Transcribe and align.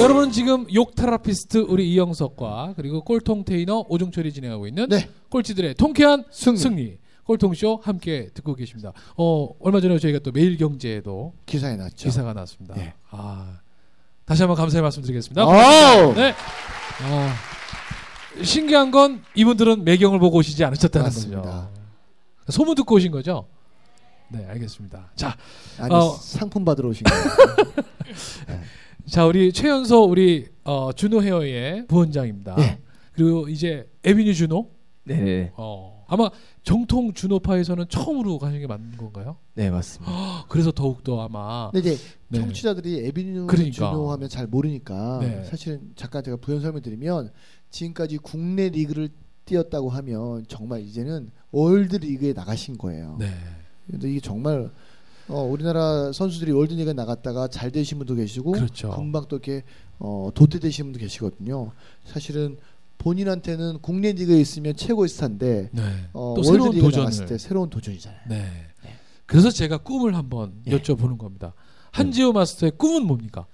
자, 0.00 0.04
여러분 0.04 0.32
지금 0.32 0.66
욕 0.72 0.94
테라피스트 0.94 1.58
우리 1.68 1.92
이영석과 1.92 2.72
그리고 2.76 3.02
꼴통 3.02 3.44
테이너 3.44 3.84
오종철이 3.88 4.32
진행하고 4.32 4.66
있는 4.66 4.88
네. 4.88 5.10
꼴찌들의 5.28 5.74
통쾌한 5.74 6.24
승리. 6.30 6.56
승리. 6.56 6.98
꼴통쇼 7.24 7.80
함께 7.84 8.28
듣고 8.32 8.54
계십니다. 8.54 8.92
어, 9.16 9.50
얼마 9.60 9.80
전에 9.80 9.98
저희가 9.98 10.18
또 10.20 10.32
매일경제에도 10.32 11.34
기사에 11.46 11.76
났죠. 11.76 12.08
기사가 12.08 12.32
났습니다. 12.32 12.74
네. 12.74 12.94
아, 13.10 13.58
다시 14.24 14.42
한번 14.42 14.56
감사의 14.56 14.82
말씀드리겠습니다. 14.82 15.42
아우! 15.42 16.14
네. 16.14 16.34
아, 17.04 17.34
신기한 18.42 18.90
건 18.90 19.22
이분들은 19.34 19.84
매경을 19.84 20.18
보고 20.18 20.38
오시지 20.38 20.64
않으셨다는 20.64 21.04
맞습니다. 21.04 21.42
거죠. 21.42 21.70
소문 22.48 22.74
듣고 22.74 22.94
오신 22.96 23.12
거죠? 23.12 23.46
네, 24.28 24.44
알겠습니다. 24.48 25.10
자, 25.14 25.36
아니 25.78 25.94
어. 25.94 26.16
상품 26.20 26.64
받으러 26.64 26.88
오신 26.88 27.04
거예요. 27.06 27.24
자 29.06 29.26
우리 29.26 29.52
최연소 29.52 30.04
우리 30.04 30.46
어, 30.64 30.92
준호 30.92 31.22
헤어의 31.22 31.86
부원장입니다. 31.86 32.56
예. 32.60 32.78
그리고 33.12 33.48
이제 33.48 33.88
에비뉴 34.04 34.34
준호. 34.34 34.70
네, 35.04 35.50
어, 35.56 36.04
아마 36.08 36.30
정통 36.62 37.12
준호파에서는 37.14 37.86
처음으로 37.88 38.38
가신 38.38 38.60
게 38.60 38.66
맞는 38.66 38.96
건가요? 38.96 39.36
네 39.54 39.70
맞습니다. 39.70 40.12
아, 40.12 40.44
그래서 40.48 40.70
더욱 40.70 41.02
더 41.02 41.20
아마 41.22 41.70
근데 41.72 41.92
이제 41.92 42.02
네. 42.28 42.38
청취자들이 42.40 43.06
에비뉴 43.06 43.46
그러니까. 43.46 43.90
준호 43.90 44.12
하면 44.12 44.28
잘 44.28 44.46
모르니까 44.46 45.18
네. 45.20 45.44
사실은 45.44 45.92
잠깐 45.96 46.22
제가 46.22 46.36
부연 46.36 46.60
설명드리면 46.60 47.32
지금까지 47.70 48.18
국내 48.18 48.68
리그를 48.68 49.08
뛰었다고 49.46 49.90
하면 49.90 50.44
정말 50.46 50.82
이제는 50.82 51.30
world 51.50 51.96
리그에 51.96 52.32
나가신 52.32 52.78
거예요. 52.78 53.16
네. 53.18 53.30
근데 53.90 54.08
이게 54.10 54.20
정말 54.20 54.70
어, 55.30 55.42
우리나라 55.44 56.10
선수들이 56.12 56.50
월드 56.52 56.74
리그에 56.74 56.92
나갔다가 56.92 57.46
잘 57.48 57.70
되신 57.70 57.98
분도 57.98 58.14
계시고 58.16 58.52
그렇죠. 58.52 58.90
금방 58.90 59.26
또 59.28 59.36
이렇게 59.36 59.62
어, 59.98 60.30
도태되신 60.34 60.86
분도 60.86 60.98
계시거든요. 60.98 61.70
사실은 62.04 62.56
본인한테는 62.98 63.78
국내 63.80 64.12
리그에 64.12 64.40
있으면 64.40 64.74
최고의 64.74 65.08
스타인데 65.08 65.70
네. 65.72 65.82
어, 66.12 66.34
또 66.36 66.42
새로운 66.42 66.72
도전을. 66.72 67.04
나갔을 67.04 67.26
때 67.26 67.38
새로운 67.38 67.70
도전이잖아요. 67.70 68.20
네. 68.28 68.44
그래서 69.26 69.50
제가 69.50 69.78
꿈을 69.78 70.16
한번 70.16 70.54
예. 70.66 70.72
여쭤보는 70.72 71.16
겁니다. 71.16 71.54
한지호 71.92 72.32
마스터의 72.32 72.72
꿈은 72.76 73.06
뭡니까? 73.06 73.46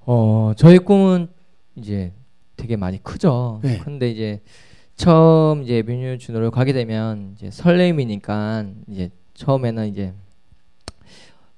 어 0.00 0.52
저희 0.56 0.78
꿈은 0.78 1.28
이제 1.76 2.12
되게 2.56 2.76
많이 2.76 3.02
크죠. 3.02 3.60
네. 3.62 3.78
근데 3.78 4.10
이제 4.10 4.42
처음 4.96 5.62
이제 5.62 5.76
에비뉴 5.76 6.18
준호를 6.18 6.50
가게 6.50 6.74
되면 6.74 7.34
이제 7.36 7.50
설렘이니까 7.50 8.66
이제 8.88 9.10
처음에는 9.34 9.88
이제 9.88 10.12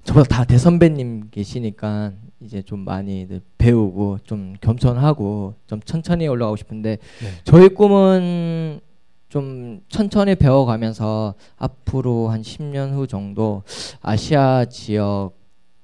저보다 0.04 0.36
다 0.36 0.44
대선배님 0.44 1.28
계시니까 1.30 2.12
이제 2.40 2.62
좀 2.62 2.80
많이 2.80 3.26
늘 3.28 3.40
배우고 3.58 4.18
좀 4.24 4.54
겸손하고 4.60 5.54
좀 5.66 5.80
천천히 5.82 6.26
올라가고 6.26 6.56
싶은데 6.56 6.96
네. 7.22 7.28
저희 7.44 7.68
꿈은 7.68 8.80
좀 9.28 9.80
천천히 9.88 10.34
배워가면서 10.34 11.34
앞으로 11.56 12.28
한 12.28 12.42
10년 12.42 12.92
후 12.92 13.06
정도 13.06 13.62
아시아 14.00 14.64
지역 14.64 15.32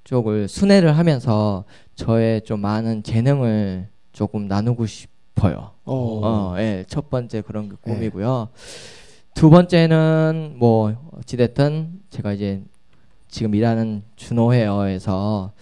쪽을 0.05 0.49
순회를 0.49 0.97
하면서 0.97 1.65
저의 1.95 2.43
좀 2.43 2.61
많은 2.61 3.03
재능을 3.03 3.89
조금 4.13 4.49
나누고 4.49 4.87
싶어요. 4.87 5.73
어. 5.85 6.21
어, 6.23 6.55
예, 6.59 6.85
첫 6.89 7.11
번째 7.11 7.43
그런 7.43 7.69
게 7.69 7.77
네. 7.85 7.95
꿈이고요. 7.95 8.49
두 9.35 9.51
번째는 9.51 10.55
뭐 10.57 10.97
어찌됐든 11.19 12.01
제가 12.11 12.33
이제 12.33 12.63
지금 13.37 13.55
일하는 13.55 14.03
준호 14.17 14.55
헤어에서 14.55 15.53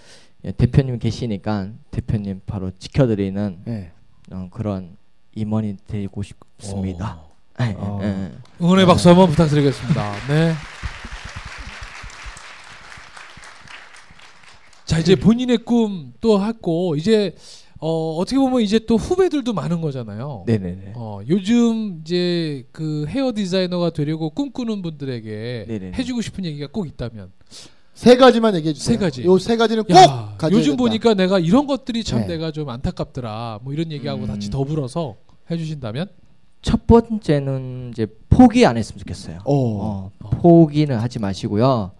예, 0.44 0.52
대표님 0.52 1.00
계시니까 1.00 1.70
대표님 1.90 2.42
바로 2.46 2.70
지켜드리는 2.70 3.62
네. 3.64 3.90
어, 4.30 4.46
그런 4.52 4.96
임원이 5.34 5.78
되고 5.88 6.22
싶습니다. 6.22 7.18
예, 7.60 7.74
어. 7.76 7.98
예. 8.00 8.30
응원의 8.62 8.86
박수 8.86 9.08
한번 9.08 9.28
부탁드리겠습니다. 9.30 10.12
네. 10.28 10.54
자 14.84 15.00
이제 15.00 15.16
본인의 15.16 15.58
꿈또 15.58 16.44
했고 16.44 16.94
이제 16.94 17.34
어, 17.86 18.16
어떻게 18.16 18.38
보면 18.38 18.62
이제 18.62 18.78
또 18.78 18.96
후배들도 18.96 19.52
많은 19.52 19.82
거잖아요. 19.82 20.44
네네네. 20.46 20.92
어, 20.96 21.20
요즘 21.28 22.00
이제 22.00 22.66
그 22.72 23.04
헤어 23.08 23.34
디자이너가 23.34 23.90
되려고 23.90 24.30
꿈꾸는 24.30 24.80
분들에게 24.80 25.66
네네네. 25.68 25.92
해주고 25.98 26.22
싶은 26.22 26.46
얘기가 26.46 26.68
꼭 26.72 26.86
있다면 26.86 27.30
세 27.92 28.16
가지만 28.16 28.54
얘기해 28.56 28.72
주세요. 28.72 28.94
세 28.94 28.98
가지. 28.98 29.22
요 29.24 29.36
세 29.38 29.58
가지는 29.58 29.84
꼭 29.84 29.92
야, 29.96 30.34
가져야 30.38 30.58
요즘 30.58 30.70
된다. 30.72 30.82
보니까 30.82 31.12
내가 31.12 31.38
이런 31.38 31.66
것들이 31.66 32.04
참 32.04 32.20
네. 32.20 32.28
내가 32.28 32.52
좀 32.52 32.70
안타깝더라. 32.70 33.60
뭐 33.62 33.74
이런 33.74 33.92
얘기하고 33.92 34.22
음. 34.22 34.28
같이 34.28 34.50
더불어서 34.50 35.16
해주신다면 35.50 36.08
첫 36.62 36.86
번째는 36.86 37.90
이제 37.92 38.06
포기 38.30 38.64
안 38.64 38.78
했으면 38.78 38.98
좋겠어요. 39.00 39.40
어. 39.44 40.10
어, 40.24 40.30
포기는 40.40 40.96
하지 40.96 41.18
마시고요. 41.18 41.90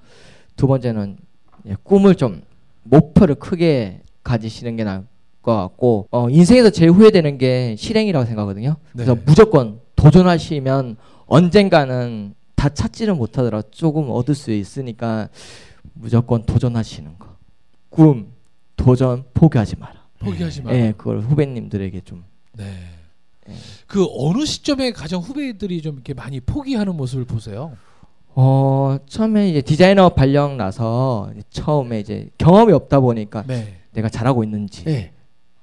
두 0.57 0.67
번째는 0.67 1.19
예, 1.67 1.77
꿈을 1.83 2.15
좀 2.15 2.41
목표를 2.85 3.35
크게 3.35 4.01
가지시는 4.23 4.77
게 4.77 4.85
나을 4.85 5.05
것 5.45 5.55
같고 5.55 6.09
어, 6.11 6.29
인생에서 6.29 6.71
제일 6.71 6.91
후회되는 6.91 7.39
게 7.39 7.77
실행이라고 7.79 8.25
생각하거든요. 8.25 8.77
그래서 8.93 9.15
네. 9.15 9.23
무조건 9.25 9.81
도전하시면 9.95 10.97
언젠가는 11.27 12.35
다 12.57 12.69
찾지를 12.71 13.15
못하더라도 13.15 13.69
조금 13.71 14.11
얻을 14.11 14.35
수 14.35 14.51
있으니까 14.53 15.29
무조건 15.93 16.45
도전하시는 16.45 17.19
거. 17.19 17.29
꿈, 17.91 18.33
도전 18.77 19.25
포기하지 19.35 19.77
마라. 19.77 19.95
포기하지 20.19 20.63
마. 20.63 20.73
예, 20.73 20.95
그걸 20.97 21.21
후배님들에게 21.21 22.01
좀 22.01 22.25
네. 22.55 22.65
예. 23.49 23.53
그 23.87 24.07
어느 24.17 24.47
시점에 24.47 24.93
가장 24.93 25.21
후배들이 25.21 25.83
좀 25.83 25.95
이렇게 25.95 26.15
많이 26.15 26.41
포기하는 26.41 26.97
모습을 26.97 27.27
보세요. 27.27 27.73
어, 28.35 28.97
처음에 29.07 29.51
이제 29.51 29.61
디자이너 29.61 30.09
발령 30.09 30.57
나서 30.57 31.31
처음에 31.51 32.01
이제 32.01 32.31
경험이 32.39 32.73
없다 32.73 33.01
보니까 33.01 33.45
네. 33.47 33.77
내가 33.93 34.09
잘하고 34.09 34.43
있는지 34.43 34.85
예. 34.89 35.13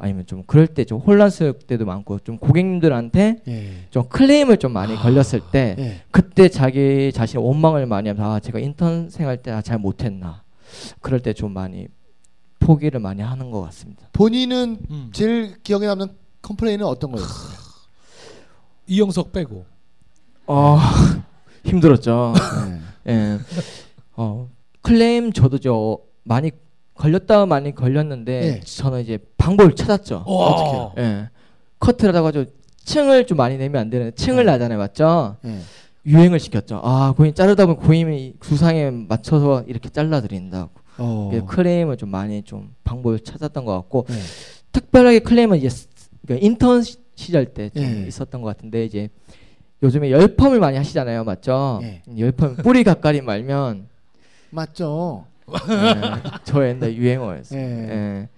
아니면 0.04 0.26
좀 0.26 0.42
그럴 0.48 0.66
때 0.68 0.84
좀 0.84 1.00
혼란스러울 1.00 1.60
때도 1.60 1.86
많고 1.86 2.20
좀 2.20 2.38
고객님들한테 2.40 3.44
예. 3.48 3.72
좀 3.92 4.10
클레임을 4.10 4.58
좀 4.58 4.74
많이 4.74 4.96
걸렸을 4.96 5.42
때 5.52 5.76
예. 5.78 6.02
그때 6.10 6.50
자기 6.50 7.12
자신 7.14 7.40
원망을 7.40 7.86
많이 7.86 8.10
하면서 8.10 8.34
아 8.34 8.40
제가 8.40 8.60
인턴 8.60 9.10
생활 9.12 9.38
때 9.38 9.52
잘 9.62 9.78
못했나 9.78 10.44
그럴 11.02 11.20
때 11.20 11.34
좀 11.34 11.54
많이 11.54 11.88
포기를 12.60 13.00
많이 13.00 13.22
하는 13.22 13.52
것 13.52 13.62
같습니다. 13.62 14.08
본인은 14.14 14.78
음. 14.90 15.10
제일 15.14 15.56
기억에 15.62 15.86
남는 15.88 16.08
complain은 16.42 16.86
어떤 16.86 17.12
거였어요? 17.12 17.58
이영석 18.88 19.32
빼고. 19.32 19.66
어 20.48 20.78
힘들었죠. 21.66 22.34
네. 23.06 23.14
예. 23.14 23.40
어 24.16 24.50
클레임 24.82 25.32
저도 25.34 25.60
저 25.60 26.00
많이 26.24 26.52
걸렸다 27.06 27.48
많이 27.48 27.74
걸렸는데 27.74 28.44
예. 28.44 28.60
저는 28.60 29.02
이제 29.02 29.18
방법을 29.38 29.76
찾았죠. 29.76 30.18
어떻게요? 30.18 30.94
예. 31.00 31.30
커트를 31.80 32.10
하다가 32.10 32.32
저 32.32 32.46
층을 32.86 33.26
좀 33.26 33.38
많이 33.38 33.58
내면 33.58 33.82
안 33.82 33.90
되는데 33.90 34.14
층을 34.14 34.46
네. 34.46 34.52
나잖아요, 34.52 34.78
맞죠? 34.78 35.38
예. 35.46 35.58
유행을 36.06 36.40
시켰죠. 36.40 36.80
아, 36.84 37.12
고객님 37.18 37.34
자르다 37.34 37.66
보면 37.66 37.78
고객님이 37.82 38.36
구상에 38.40 38.92
맞춰서 38.92 39.64
이렇게 39.68 39.90
잘라드린다고. 39.90 40.70
어. 41.00 41.28
그래서 41.32 41.46
클레임을 41.48 41.98
좀 41.98 42.10
많이 42.10 42.44
좀 42.44 42.76
방법을 42.84 43.20
찾았던 43.22 43.66
것 43.66 43.74
같고 43.78 44.06
네. 44.08 44.16
특별하게 44.72 45.20
클레임은 45.20 45.58
이제 45.58 45.70
스- 45.70 45.88
그러니까 46.26 46.46
인턴 46.46 46.84
시- 46.84 46.98
시절 47.16 47.46
때좀 47.46 47.84
예. 47.84 48.06
있었던 48.08 48.42
것 48.44 48.48
같은데 48.48 48.86
이제 48.86 49.10
요즘에 49.82 50.12
열펌을 50.12 50.60
많이 50.60 50.78
하시잖아요, 50.78 51.24
맞죠? 51.24 51.80
예. 51.82 52.04
열펌 52.16 52.58
뿌리 52.58 52.84
가까리 52.84 53.22
말면 53.22 53.88
맞죠. 54.52 55.26
예, 55.50 56.22
저 56.44 56.68
옛날 56.68 56.94
유행어였어요. 56.96 57.60
예. 57.60 57.66
예. 57.90 58.30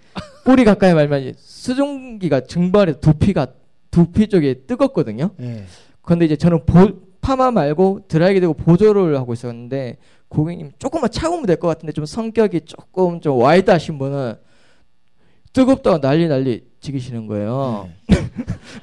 뿌리 0.44 0.64
가까이 0.64 0.94
말면 0.94 1.34
수증기가 1.38 2.42
증발해 2.42 3.00
두피가 3.00 3.48
두피 3.92 4.28
쪽에 4.28 4.56
뜨겁거든요. 4.66 5.30
예. 5.42 5.66
그런데 6.02 6.26
이제 6.26 6.36
저는 6.36 6.66
보, 6.66 6.90
파마 7.22 7.52
말고 7.52 8.06
드라이기 8.08 8.40
되고 8.42 8.54
보조를 8.54 9.18
하고 9.18 9.34
있었는데 9.34 9.98
고객님 10.28 10.72
조금만 10.80 11.10
참으면 11.12 11.46
될 11.46 11.58
것 11.58 11.68
같은데 11.68 11.94
좀 11.94 12.06
성격이 12.06 12.62
조금 12.66 13.22
좀 13.22 13.38
wide 13.40 13.70
하신 13.72 13.98
분은 14.00 14.36
뜨겁다고 15.54 16.02
난리 16.02 16.28
난리 16.28 16.64
지기시는 16.82 17.28
거예요. 17.28 17.88
네. 18.10 18.18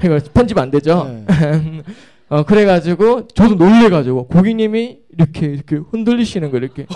이거 0.04 0.18
편집 0.32 0.56
안 0.58 0.70
되죠? 0.70 1.04
예. 1.08 1.82
어 2.30 2.44
그래가지고 2.44 3.26
저도 3.28 3.56
놀래가지고 3.56 4.28
고객님이 4.28 5.00
이렇게 5.10 5.46
이렇게 5.46 5.76
흔들리시는 5.76 6.52
거 6.52 6.58
이렇게 6.58 6.86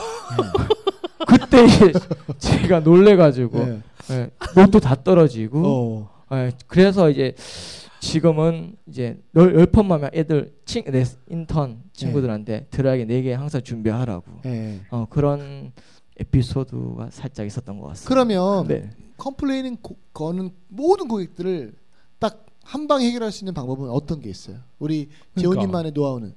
그때 1.26 1.66
제가 2.38 2.80
놀래가지고 2.80 3.58
네. 3.64 3.80
예, 4.10 4.30
옷도 4.60 4.80
다 4.80 4.94
떨어지고 5.02 5.62
어. 5.64 6.36
예, 6.36 6.52
그래서 6.66 7.10
이제 7.10 7.34
지금은 8.00 8.76
이제 8.86 9.18
열, 9.34 9.54
열 9.54 9.66
번만 9.66 10.08
애들 10.12 10.52
친, 10.66 10.84
내 10.84 11.04
인턴 11.30 11.82
친구들한테 11.92 12.66
드라이기 12.70 13.06
네개 13.06 13.32
항상 13.32 13.62
준비하라고 13.62 14.24
네. 14.42 14.80
어, 14.90 15.06
그런 15.08 15.72
에피소드가 16.18 17.08
살짝 17.10 17.46
있었던 17.46 17.78
것 17.78 17.88
같습니다. 17.88 18.08
그러면 18.08 18.68
네. 18.68 18.90
complain은 19.16 19.78
고- 19.82 19.96
거는 20.12 20.50
모든 20.68 21.08
고객들을 21.08 21.72
딱 22.18 22.40
한 22.66 22.86
방 22.88 23.02
해결할 23.02 23.30
수 23.30 23.44
있는 23.44 23.52
방법은 23.52 23.90
어떤 23.90 24.20
게 24.22 24.30
있어요? 24.30 24.56
우리 24.78 25.10
그러니까. 25.34 25.40
재훈님만의 25.42 25.92
노하우는 25.92 26.32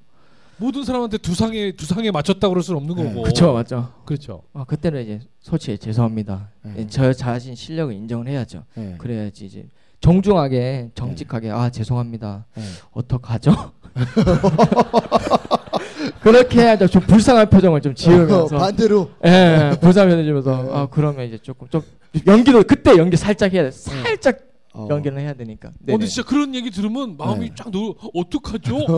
모든 0.59 0.83
사람한테 0.83 1.17
두 1.19 1.35
상에 1.35 1.71
두 1.71 1.85
상에 1.85 2.09
맞췄다 2.11 2.49
그럴 2.49 2.63
수는 2.63 2.79
없는 2.81 2.95
네. 2.95 3.03
거고. 3.03 3.21
그쵸 3.23 3.53
맞죠. 3.53 3.93
그렇죠. 4.05 4.41
어, 4.53 4.63
그때는 4.65 5.03
이제 5.03 5.19
솔직히 5.39 5.77
죄송합니다. 5.77 6.49
네. 6.63 6.73
예, 6.77 6.87
저 6.87 7.13
자신 7.13 7.53
실력을 7.55 7.93
인정을 7.93 8.27
해야죠. 8.27 8.63
네. 8.75 8.95
그래야지 8.97 9.45
이제 9.45 9.67
정중하게 10.01 10.91
정직하게 10.95 11.51
아 11.51 11.69
죄송합니다. 11.69 12.45
네. 12.55 12.63
어떡하죠? 12.91 13.71
그렇게 16.21 16.61
해야죠. 16.61 16.87
좀 16.87 17.01
불쌍한 17.03 17.49
표정을 17.49 17.81
좀 17.81 17.93
지으면서 17.95 18.45
어, 18.45 18.47
반대로 18.47 19.11
예, 19.25 19.71
불쌍해 19.79 20.23
주면서 20.23 20.63
네. 20.63 20.69
아 20.73 20.87
그러면 20.89 21.25
이제 21.27 21.37
조금 21.37 21.67
좀 21.69 21.81
연기도 22.25 22.63
그때 22.63 22.97
연기 22.97 23.15
살짝 23.15 23.53
해야 23.53 23.63
돼. 23.63 23.71
살짝 23.71 24.39
어. 24.73 24.87
연기는 24.89 25.17
해야 25.19 25.33
되니까. 25.33 25.69
어, 25.69 25.71
근데. 25.85 26.05
진짜 26.05 26.27
그런 26.27 26.53
얘기 26.53 26.69
들으면 26.69 27.17
마음이 27.17 27.49
네. 27.49 27.55
쫙 27.55 27.71
놓. 27.71 27.95
어떡하죠? 28.13 28.77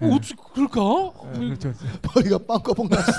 어, 0.00 0.14
어떻게 0.14 0.34
그럴까? 0.54 1.12
예, 1.34 1.38
그렇죠. 1.38 1.72
머리가 2.14 2.38
빵꾸가 2.38 2.88
났어. 2.88 3.12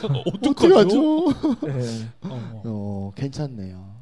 어떡하죠? 0.44 1.26
어떡하죠? 1.26 1.68
예. 1.68 2.08
어. 2.22 2.62
어, 2.64 3.12
괜찮네요. 3.14 3.98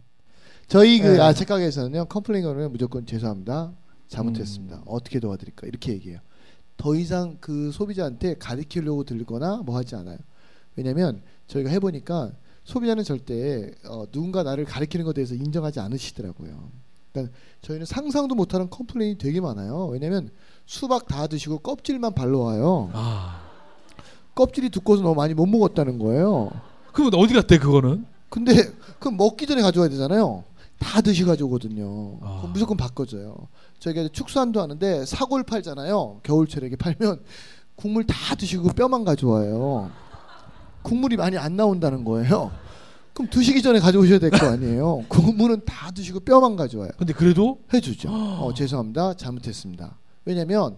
저희 0.68 1.00
그 1.00 1.06
네. 1.06 1.20
아, 1.20 1.32
야채가게에서는요 1.32 2.06
complain 2.06 2.44
거는 2.44 2.72
무조건 2.72 3.06
죄송합니다. 3.06 3.72
잘못했습니다. 4.08 4.82
어떻게 4.86 5.20
도와드릴까 5.20 5.66
이렇게 5.66 5.92
얘기해요. 5.92 6.20
더 6.76 6.94
이상 6.94 7.38
그 7.40 7.70
소비자한테 7.72 8.34
가르치려고 8.34 9.04
들거나 9.04 9.62
뭐 9.64 9.76
하지 9.76 9.96
않아요. 9.96 10.18
왜냐하면 10.76 11.22
저희가 11.46 11.70
해보니까 11.70 12.32
소비자는 12.64 13.04
절대 13.04 13.72
어, 13.88 14.04
누군가 14.10 14.42
나를 14.42 14.64
가르치는 14.64 15.04
것에 15.04 15.14
대해서 15.14 15.34
인정하지 15.34 15.80
않으시더라고요. 15.80 16.70
그러니까 17.12 17.36
저희는 17.62 17.86
상상도 17.86 18.34
못하는 18.34 18.68
complain이 18.68 19.18
되게 19.18 19.40
많아요. 19.40 19.86
왜냐하면 19.86 20.30
수박 20.66 21.06
다 21.06 21.26
드시고 21.26 21.58
껍질만 21.58 22.14
갖고 22.14 22.40
와요. 22.40 22.90
아. 22.92 23.40
껍질이 24.34 24.68
두꺼워서 24.70 25.02
너무 25.02 25.14
많이 25.14 25.32
못 25.32 25.46
먹었다는 25.46 25.98
거예요. 25.98 26.50
그럼 26.92 27.10
어디 27.16 27.34
갔대 27.34 27.58
그거는? 27.58 28.04
근데 28.28 28.52
그럼 28.98 29.16
먹기 29.16 29.46
전에 29.46 29.62
가져와야 29.62 29.88
되잖아요. 29.88 30.44
다 30.78 31.00
드시고 31.00 31.24
가져오거든요. 31.24 32.18
아. 32.20 32.50
무조건 32.52 32.76
바꿔줘요. 32.76 33.34
저희가 33.78 34.08
축산도 34.12 34.60
하는데 34.60 35.06
사골 35.06 35.44
팔잖아요. 35.44 36.20
겨울철에 36.22 36.70
팔면 36.76 37.20
국물 37.76 38.04
다 38.06 38.34
드시고 38.34 38.70
뼈만 38.70 39.04
가져와요. 39.04 39.90
국물이 40.82 41.16
많이 41.16 41.38
안 41.38 41.56
나온다는 41.56 42.04
거예요. 42.04 42.50
그럼 43.14 43.30
드시기 43.30 43.62
전에 43.62 43.78
가져오셔야 43.80 44.18
될 44.18 44.30
거 44.30 44.46
아니에요. 44.46 45.04
국물은 45.08 45.62
다 45.64 45.90
드시고 45.90 46.20
뼈만 46.20 46.56
가져와요. 46.56 46.90
근데 46.98 47.12
그래도 47.14 47.60
해주죠. 47.72 48.10
어, 48.10 48.52
죄송합니다. 48.54 49.14
잘못했습니다. 49.14 49.96
왜냐하면 50.26 50.76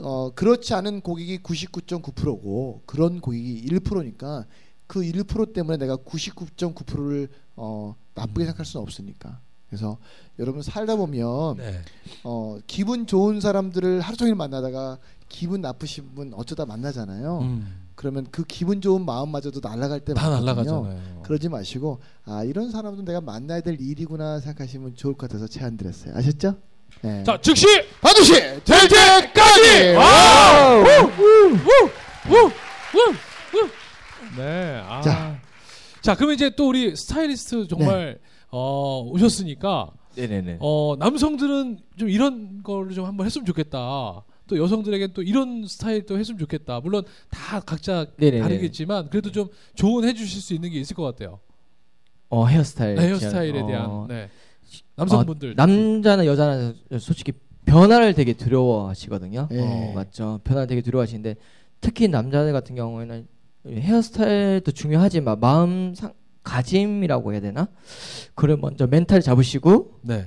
어, 0.00 0.30
그렇지 0.34 0.72
않은 0.74 1.02
고객이 1.02 1.38
99.9%고 1.42 2.82
그런 2.86 3.20
고객이 3.20 3.66
1%니까 3.66 4.46
그 4.86 5.00
1% 5.00 5.52
때문에 5.52 5.76
내가 5.76 5.96
99.9%를 5.96 7.28
어, 7.56 7.94
나쁘게 8.14 8.46
생각할 8.46 8.64
수는 8.64 8.82
없으니까. 8.82 9.40
그래서 9.68 9.98
여러분 10.38 10.62
살다 10.62 10.96
보면 10.96 11.58
네. 11.58 11.80
어, 12.24 12.58
기분 12.66 13.06
좋은 13.06 13.40
사람들을 13.40 14.00
하루 14.00 14.16
종일 14.16 14.34
만나다가 14.34 14.98
기분 15.28 15.60
나쁘신 15.60 16.14
분 16.14 16.32
어쩌다 16.32 16.64
만나잖아요. 16.64 17.40
음. 17.40 17.88
그러면 17.94 18.26
그 18.30 18.44
기분 18.44 18.80
좋은 18.80 19.04
마음마저도 19.04 19.60
날아갈 19.62 20.00
때다 20.00 20.22
많거든요. 20.22 20.46
날라가잖아요. 20.46 21.22
그러지 21.22 21.48
마시고 21.50 21.98
아 22.24 22.44
이런 22.44 22.70
사람도 22.70 23.02
내가 23.02 23.20
만나야 23.20 23.60
될 23.60 23.78
일이구나 23.78 24.40
생각하시면 24.40 24.94
좋을 24.94 25.14
것 25.14 25.28
같아서 25.28 25.48
제안 25.48 25.76
드렸어요. 25.76 26.14
아셨죠? 26.16 26.56
네. 27.02 27.22
자 27.24 27.38
즉시 27.40 27.66
반드시 28.00 28.32
될 28.64 28.88
때까지. 28.88 29.94
와우! 29.96 30.84
네. 34.36 34.80
아. 34.84 35.00
자. 35.00 35.40
자. 36.00 36.14
그럼 36.14 36.32
이제 36.32 36.50
또 36.56 36.68
우리 36.68 36.94
스타일리스트 36.96 37.66
정말 37.68 38.18
어, 38.50 39.02
오셨으니까 39.06 39.90
네네네. 40.16 40.58
어, 40.60 40.96
남성들은 40.98 41.78
좀 41.96 42.08
이런 42.08 42.62
걸 42.62 42.90
좀 42.92 43.04
한번 43.04 43.26
했으면 43.26 43.44
좋겠다. 43.46 44.24
또 44.48 44.56
여성들에게 44.56 45.08
또 45.08 45.22
이런 45.22 45.66
스타일도 45.66 46.18
했으면 46.18 46.38
좋겠다. 46.38 46.80
물론 46.80 47.04
다 47.30 47.60
각자 47.60 48.06
네네네. 48.16 48.42
다르겠지만 48.42 49.10
그래도 49.10 49.30
좀 49.30 49.48
조언해 49.74 50.14
주실 50.14 50.40
수 50.40 50.54
있는 50.54 50.70
게 50.70 50.80
있을 50.80 50.96
것 50.96 51.02
같아요. 51.04 51.38
어 52.30 52.46
헤어스타일. 52.46 52.94
네, 52.96 53.02
헤어스타일에 53.08 53.60
어, 53.60 53.66
대한 53.66 54.06
네. 54.08 54.30
남성분들 54.96 55.50
어, 55.50 55.54
남자나 55.56 56.26
여자나 56.26 56.74
솔직히 56.98 57.32
변화를 57.64 58.14
되게 58.14 58.32
두려워하시거든요. 58.32 59.48
예. 59.52 59.60
어, 59.60 59.92
맞죠. 59.94 60.40
변화 60.44 60.60
를 60.60 60.66
되게 60.66 60.80
두려워하시는데 60.80 61.36
특히 61.80 62.08
남자들 62.08 62.52
같은 62.52 62.74
경우에는 62.74 63.26
헤어스타일도 63.66 64.72
중요하지만 64.72 65.38
마음 65.40 65.94
상 65.94 66.12
가짐이라고 66.42 67.32
해야 67.32 67.40
되나? 67.40 67.68
그걸 68.34 68.56
먼저 68.56 68.86
멘탈 68.86 69.20
잡으시고 69.20 70.00
네. 70.02 70.26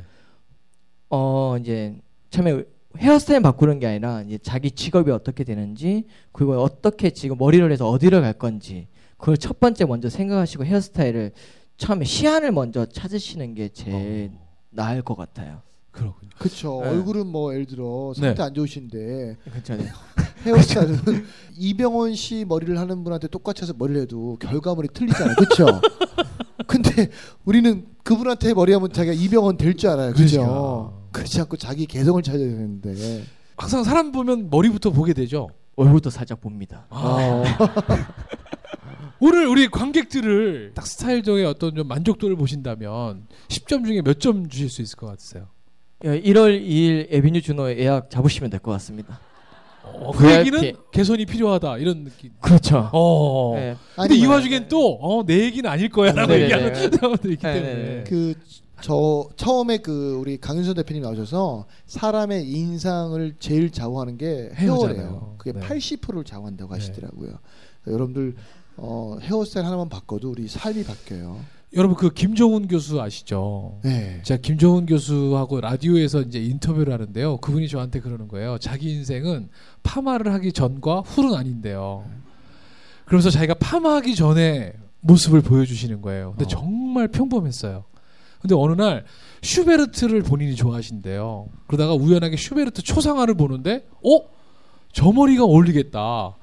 어 1.09 1.57
이제 1.59 1.95
처음에 2.29 2.63
헤어스타일 2.97 3.41
바꾸는 3.41 3.79
게 3.79 3.87
아니라 3.87 4.21
이제 4.21 4.37
자기 4.37 4.69
직업이 4.71 5.11
어떻게 5.11 5.43
되는지 5.43 6.05
그리고 6.31 6.61
어떻게 6.61 7.09
지금 7.09 7.37
머리를 7.37 7.69
해서 7.71 7.89
어디를 7.89 8.21
갈 8.21 8.33
건지 8.33 8.87
그걸 9.17 9.37
첫 9.37 9.59
번째 9.59 9.85
먼저 9.85 10.09
생각하시고 10.09 10.65
헤어스타일을 10.65 11.31
처음에 11.81 12.05
시안을 12.05 12.51
먼저 12.51 12.85
찾으시는 12.85 13.55
게 13.55 13.69
제일 13.69 14.29
어, 14.35 14.47
나을 14.69 15.01
것 15.01 15.15
같아요. 15.15 15.63
그렇군요. 15.89 16.29
그쵸. 16.37 16.79
네. 16.83 16.89
얼굴은 16.91 17.25
뭐 17.25 17.53
예를 17.55 17.65
들어 17.65 18.13
상태 18.13 18.35
네. 18.35 18.43
안 18.43 18.53
좋으신데 18.53 19.37
괜찮아요. 19.51 19.87
헤어스타일은 20.45 20.99
이병헌 21.57 22.13
씨 22.13 22.45
머리를 22.47 22.77
하는 22.77 23.03
분한테 23.03 23.27
똑같이 23.29 23.63
해서 23.63 23.73
머리를 23.75 23.99
해도 24.03 24.37
결과물이 24.39 24.89
틀리잖아요. 24.93 25.35
그쵸? 25.37 25.65
근데 26.67 27.09
우리는 27.45 27.87
그분한테 28.03 28.53
머리하면 28.53 28.93
자기가 28.93 29.13
이병헌 29.15 29.57
될 29.57 29.75
줄 29.75 29.89
알아요. 29.89 30.13
그죠? 30.13 30.37
그러니까. 30.39 31.01
그렇지 31.13 31.41
않고 31.41 31.57
자기 31.57 31.87
개성을 31.87 32.21
찾아야 32.21 32.45
되는데. 32.45 33.23
항상 33.57 33.83
사람 33.83 34.11
보면 34.11 34.51
머리부터 34.51 34.91
보게 34.91 35.13
되죠. 35.13 35.49
얼굴도 35.75 36.11
살짝 36.11 36.41
봅니다. 36.41 36.85
어. 36.91 37.43
오늘 39.21 39.45
우리 39.47 39.67
관객들을 39.67 40.71
딱 40.73 40.85
스타일적인 40.87 41.45
어떤 41.45 41.75
좀 41.75 41.87
만족도를 41.87 42.35
보신다면 42.35 43.27
10점 43.49 43.85
중에 43.85 44.01
몇 44.01 44.19
점 44.19 44.49
주실 44.49 44.69
수 44.69 44.81
있을 44.81 44.97
것 44.97 45.05
같으세요? 45.07 45.47
1월 46.01 46.59
2일 46.59 47.07
에비뉴 47.11 47.41
주노 47.41 47.69
예약 47.71 48.09
잡으시면 48.09 48.49
될 48.49 48.59
것 48.59 48.71
같습니다. 48.71 49.19
어, 49.83 50.11
그 50.11 50.19
VIP. 50.23 50.39
얘기는 50.39 50.73
개선이 50.91 51.25
필요하다 51.25 51.77
이런 51.77 52.03
느낌. 52.03 52.31
그렇죠. 52.41 52.89
어. 52.93 53.53
네. 53.55 53.75
근데 53.95 54.15
이 54.15 54.19
아니면 54.21 54.31
와중엔 54.37 54.67
또 54.69 54.95
어, 54.99 55.23
내 55.25 55.39
얘기는 55.45 55.69
아닐 55.69 55.89
거야라고 55.89 56.27
네네네. 56.33 56.43
얘기하는 56.43 56.91
사람들이 56.91 57.33
있기 57.33 57.45
네, 57.45 57.53
때문에. 57.53 57.73
네, 57.73 58.03
네. 58.03 58.35
그저 58.75 59.27
처음에 59.35 59.77
그 59.77 60.15
우리 60.19 60.37
강윤선 60.39 60.73
대표님 60.75 61.03
나오셔서 61.03 61.67
사람의 61.85 62.47
인상을 62.49 63.35
제일 63.39 63.69
좌우하는 63.71 64.17
게 64.17 64.49
헤어래요. 64.55 65.35
그게 65.37 65.51
네. 65.51 65.59
80%를 65.59 66.23
좌우한다고 66.23 66.73
네. 66.73 66.79
하시더라고요. 66.79 67.37
여러분들 67.87 68.35
어, 68.77 69.17
헤어스타일 69.21 69.65
하나만 69.65 69.89
바꿔도 69.89 70.31
우리 70.31 70.47
삶이 70.47 70.83
바뀌어요. 70.83 71.39
여러분 71.73 71.95
그 71.95 72.09
김정훈 72.13 72.67
교수 72.67 73.01
아시죠? 73.01 73.79
네. 73.83 74.21
제가 74.23 74.41
김정훈 74.41 74.85
교수하고 74.85 75.61
라디오에서 75.61 76.21
이제 76.21 76.39
인터뷰를 76.39 76.91
하는데요. 76.91 77.37
그분이 77.37 77.69
저한테 77.69 78.01
그러는 78.01 78.27
거예요. 78.27 78.57
자기 78.59 78.91
인생은 78.91 79.49
파마를 79.83 80.33
하기 80.33 80.51
전과 80.51 81.01
후는 81.01 81.33
아닌데요. 81.33 82.05
그러면서 83.05 83.29
자기가 83.29 83.53
파마하기 83.55 84.15
전에 84.15 84.73
모습을 84.99 85.41
보여주시는 85.41 86.01
거예요. 86.01 86.31
근데 86.31 86.45
어. 86.45 86.47
정말 86.47 87.07
평범했어요. 87.07 87.85
근데 88.41 88.55
어느 88.55 88.73
날 88.73 89.05
슈베르트를 89.43 90.23
본인이 90.23 90.55
좋아하신대요. 90.55 91.47
그러다가 91.67 91.93
우연하게 91.93 92.37
슈베르트 92.37 92.81
초상화를 92.81 93.35
보는데, 93.35 93.85
어? 94.03 94.19
저 94.91 95.11
머리가 95.11 95.43
어울리겠다. 95.43 96.35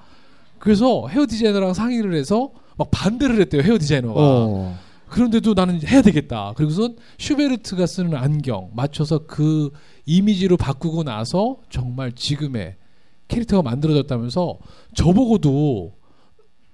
그래서 0.59 1.07
헤어 1.09 1.27
디자이너랑 1.27 1.75
상의를 1.75 2.15
해서 2.15 2.51
막 2.77 2.89
반대를 2.91 3.41
했대요. 3.41 3.63
헤어 3.63 3.79
디자이너가. 3.79 4.15
어. 4.21 4.79
그런데도 5.09 5.55
나는 5.55 5.81
해야 5.87 6.03
되겠다. 6.03 6.53
그리고선 6.57 6.97
슈베르트가 7.19 7.87
쓰는 7.87 8.15
안경 8.15 8.71
맞춰서 8.75 9.21
그 9.27 9.71
이미지로 10.05 10.57
바꾸고 10.59 11.03
나서 11.03 11.57
정말 11.71 12.13
지금의 12.13 12.77
캐릭터가 13.29 13.63
만들어졌다면서 13.63 14.59
저보고도 14.95 15.93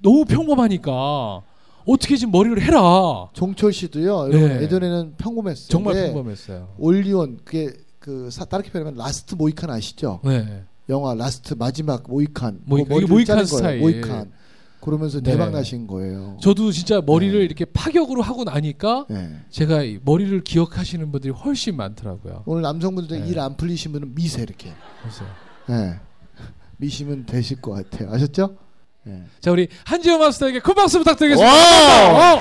너무 0.02 0.24
평범하니까 0.24 1.42
어떻게 1.86 2.16
지금 2.16 2.32
머리를 2.32 2.60
해라. 2.62 3.28
종철 3.34 3.72
씨도요. 3.72 4.28
네. 4.28 4.62
예전에는 4.62 5.14
평범했어요. 5.16 5.68
정말 5.68 5.94
평범했어요. 5.94 6.68
올리원 6.78 7.38
그게 7.44 7.72
그 7.98 8.30
사- 8.30 8.44
다르게 8.44 8.70
표현하면 8.70 8.98
라스트 8.98 9.34
모히칸 9.34 9.70
아시죠? 9.70 10.20
네. 10.24 10.64
영화 10.88 11.14
라스트 11.14 11.54
마지막 11.54 12.02
모히칸. 12.08 12.60
모이- 12.66 12.84
그 12.84 12.88
머리를 12.88 13.04
이게 13.04 13.12
모히칸 13.12 13.36
거예요. 13.36 13.46
스타일. 13.46 13.80
모히칸. 13.80 14.32
그러면서 14.80 15.18
네. 15.22 15.30
대박 15.32 15.50
나신 15.50 15.86
거예요. 15.86 16.36
저도 16.42 16.70
진짜 16.70 17.00
머리를 17.00 17.38
네. 17.38 17.44
이렇게 17.46 17.64
파격으로 17.64 18.20
하고 18.20 18.44
나니까 18.44 19.06
네. 19.08 19.38
제가 19.48 19.82
이 19.82 19.98
머리를 20.04 20.44
기억하시는 20.44 21.10
분들이 21.10 21.32
훨씬 21.32 21.74
많더라고요. 21.76 22.42
오늘 22.44 22.60
남성분들 22.62 23.22
네. 23.22 23.28
일 23.28 23.42
안 23.42 23.56
풀리신 23.56 23.92
분은 23.92 24.14
미세요 24.14 24.42
이렇게. 24.42 24.74
그래서 25.00 25.24
네. 25.68 25.98
미시면 26.76 27.24
되실 27.24 27.62
것 27.62 27.70
같아요. 27.72 28.12
아셨죠? 28.12 28.58
네. 29.04 29.22
자 29.40 29.50
우리 29.52 29.68
한지호 29.86 30.18
마스터에게 30.18 30.60
큰 30.60 30.74
박수 30.74 30.98
부탁드리겠습니다. 30.98 32.12
Wow! 32.12 32.36
어! 32.36 32.40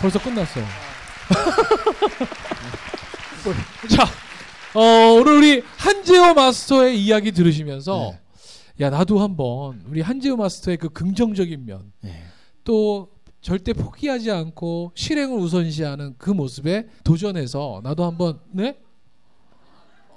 벌써 0.00 0.18
끝났어요. 0.22 0.64
자, 3.94 4.06
어, 4.74 4.80
오늘 5.14 5.36
우리 5.36 5.62
한지호 5.76 6.34
마스터의 6.34 7.02
이야기 7.02 7.32
들으시면서 7.32 8.12
네. 8.12 8.84
야 8.84 8.90
나도 8.90 9.18
한번 9.18 9.82
우리 9.88 10.02
한지호 10.02 10.36
마스터의 10.36 10.76
그 10.76 10.90
긍정적인 10.90 11.64
면, 11.64 11.92
네. 12.00 12.22
또 12.64 13.08
절대 13.40 13.72
포기하지 13.72 14.30
않고 14.30 14.92
실행을 14.94 15.38
우선시하는 15.38 16.16
그 16.18 16.30
모습에 16.30 16.86
도전해서 17.02 17.80
나도 17.82 18.04
한번 18.04 18.40
네, 18.50 18.78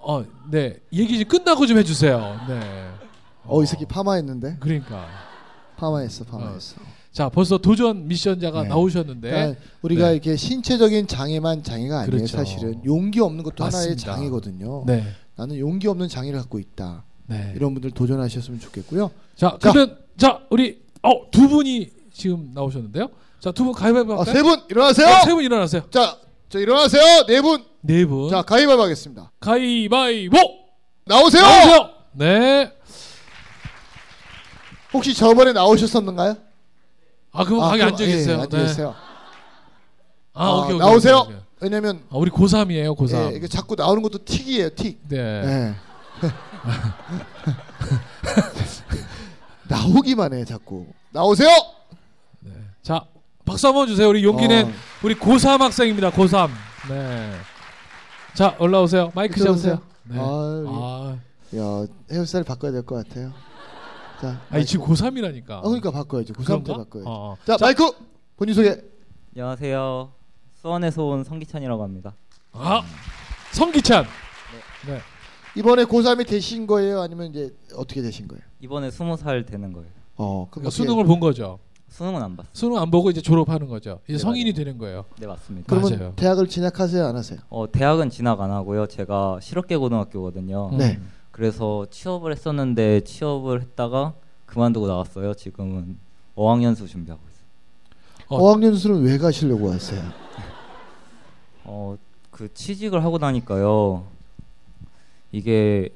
어, 0.01 0.25
네 0.49 0.79
얘기 0.91 1.17
좀 1.17 1.27
끝나고 1.27 1.65
좀 1.65 1.77
해주세요. 1.77 2.41
네. 2.47 2.89
어, 3.45 3.63
이 3.63 3.65
새끼 3.65 3.85
파마했는데? 3.85 4.57
그러니까 4.59 5.07
파마했어, 5.81 6.23
파마했어. 6.25 6.75
자 7.11 7.27
벌써 7.27 7.57
도전 7.57 8.07
미션자가 8.07 8.63
네. 8.63 8.69
나오셨는데 8.69 9.29
그러니까 9.31 9.61
우리가 9.81 10.07
네. 10.07 10.13
이렇게 10.13 10.35
신체적인 10.37 11.07
장애만 11.07 11.63
장애가 11.63 12.01
아니에요. 12.01 12.09
그렇죠. 12.11 12.37
사실은 12.37 12.79
용기 12.85 13.19
없는 13.19 13.43
것도 13.43 13.65
하나의 13.65 13.89
맞습니다. 13.89 14.15
장애거든요. 14.15 14.83
네, 14.85 15.03
나는 15.35 15.57
용기 15.59 15.87
없는 15.87 16.07
장애를 16.07 16.39
갖고 16.39 16.59
있다. 16.59 17.03
네. 17.27 17.51
이런 17.55 17.73
분들 17.73 17.91
도전하셨으면 17.91 18.59
좋겠고요. 18.61 19.11
자, 19.35 19.57
자. 19.59 19.71
그러면 19.71 19.97
자 20.17 20.39
우리 20.49 20.81
어 21.01 21.29
두 21.31 21.49
분이 21.49 21.89
지금 22.13 22.51
나오셨는데요. 22.53 23.09
자 23.41 23.51
두 23.51 23.63
분 23.65 23.73
가위바위보 23.73 24.13
아, 24.13 24.17
할까요? 24.19 24.33
세분 24.35 24.59
일어나세요. 24.69 25.07
어, 25.07 25.25
세분 25.25 25.43
일어나세요. 25.43 25.81
자, 25.89 26.17
자 26.47 26.59
일어나세요. 26.59 27.25
네 27.27 27.41
분. 27.41 27.63
네 27.81 28.05
분. 28.05 28.29
자, 28.29 28.41
가위바위보 28.43 28.83
하겠습니다. 28.83 29.31
가위바위보. 29.39 30.37
나오세요. 31.05 31.41
나오세요. 31.41 31.89
네. 32.13 32.71
혹시 34.93 35.13
저번에 35.13 35.53
나오셨었는가요? 35.53 36.35
아 37.31 37.43
그럼 37.45 37.59
가게 37.61 37.77
그럼- 37.77 37.93
앉아 37.93 38.05
계세요. 38.05 38.37
예, 38.37 38.41
앉아 38.41 38.57
네. 38.57 38.63
계세요. 38.63 38.95
아, 40.33 40.45
아, 40.45 40.51
오케이, 40.53 40.75
오케이, 40.75 40.79
나오세요. 40.79 41.17
오케이. 41.25 41.35
왜냐면 41.61 42.01
아, 42.09 42.17
우리 42.17 42.29
고3이에요, 42.31 42.97
고3. 42.97 43.31
예, 43.33 43.37
이게 43.37 43.47
자꾸 43.47 43.75
나오는 43.75 44.01
것도 44.01 44.23
틱이에요, 44.25 44.69
틱. 44.75 44.99
네. 45.07 45.17
예. 45.17 45.75
나오기만 49.67 50.33
해 50.33 50.43
자꾸. 50.45 50.85
나오세요. 51.11 51.49
자, 52.81 53.05
박수 53.45 53.67
한번 53.67 53.87
주세요. 53.87 54.09
우리 54.09 54.23
용기 54.23 54.47
낸 54.47 54.67
어. 54.67 54.71
우리 55.03 55.15
고3 55.15 55.59
학생입니다. 55.59 56.11
고3. 56.11 56.49
네. 56.89 57.31
자, 58.33 58.55
올라오세요. 58.59 59.11
마이크 59.13 59.39
잡으세요. 59.39 59.79
네. 60.03 60.17
아, 60.19 60.23
아, 60.23 61.17
야 61.55 61.85
헤어스타일 62.11 62.43
바꿔야 62.43 62.71
될 62.71 62.83
것 62.83 63.07
같아요. 63.07 63.31
자, 64.21 64.39
아니 64.49 64.65
지금 64.65 64.85
고3이라니까. 64.85 65.49
아, 65.51 65.61
그러니까 65.61 65.91
바꿔야지. 65.91 66.33
고3 66.33 66.37
때 66.37 66.43
그런가? 66.45 66.77
바꿔야지. 66.77 67.07
어, 67.07 67.11
어. 67.33 67.37
자, 67.45 67.57
마이크 67.59 67.91
본인 68.37 68.53
소개. 68.53 68.79
안녕하세요. 69.35 70.11
수원에서 70.61 71.03
온 71.05 71.23
성기찬이라고 71.23 71.81
합니다. 71.83 72.13
아, 72.53 72.81
성기찬. 73.53 74.05
이번에 75.57 75.83
고3이 75.85 76.27
되신 76.27 76.67
거예요? 76.67 77.01
아니면 77.01 77.27
이제 77.29 77.53
어떻게 77.75 78.01
되신 78.01 78.27
거예요? 78.27 78.41
이번에 78.61 78.91
스무 78.91 79.17
살 79.17 79.45
되는 79.45 79.73
거예요. 79.73 79.89
어, 80.17 80.47
그럼 80.49 80.63
그러니까 80.63 80.67
어떻게- 80.67 80.83
수능을 80.83 81.05
본 81.05 81.19
거죠. 81.19 81.59
수능은 81.89 82.21
안 82.21 82.37
봤어요. 82.37 82.51
수능 82.53 82.77
안 82.77 82.89
보고 82.89 83.09
이제 83.09 83.21
졸업하는 83.21 83.67
거죠. 83.67 83.99
이제 84.05 84.13
네, 84.13 84.17
성인이 84.19 84.51
맞아요. 84.51 84.55
되는 84.63 84.77
거예요. 84.77 85.05
네 85.19 85.27
맞습니다. 85.27 85.65
그러면 85.67 85.91
맞아요. 85.99 86.13
대학을 86.15 86.47
진학하세요, 86.47 87.05
안 87.05 87.17
하세요? 87.17 87.39
어, 87.49 87.69
대학은 87.69 88.09
진학 88.09 88.39
안 88.39 88.49
하고요. 88.51 88.87
제가 88.87 89.39
실업계 89.41 89.75
고등학교거든요. 89.75 90.69
음. 90.71 90.77
네. 90.77 90.99
그래서 91.31 91.85
취업을 91.89 92.31
했었는데 92.33 93.01
취업을 93.01 93.61
했다가 93.61 94.13
그만두고 94.45 94.87
나왔어요. 94.87 95.33
지금은 95.33 95.97
어학연수 96.35 96.87
준비하고 96.87 97.21
있어요. 97.23 97.41
어. 98.27 98.37
어. 98.37 98.53
학연수는 98.55 99.03
왜 99.03 99.17
가시려고 99.17 99.71
하세요? 99.71 100.01
어, 101.63 101.97
그 102.29 102.53
취직을 102.53 103.03
하고 103.03 103.17
나니까요. 103.17 104.05
이게 105.31 105.89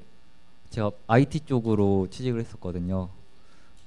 제가 0.70 0.92
IT 1.08 1.42
쪽으로 1.42 2.08
취직을 2.10 2.40
했었거든요. 2.40 3.10